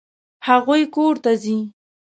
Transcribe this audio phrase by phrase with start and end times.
[0.47, 1.57] هغوی کور ته ځي.